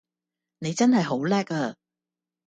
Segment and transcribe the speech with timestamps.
[0.57, 1.75] 你真係好叻呀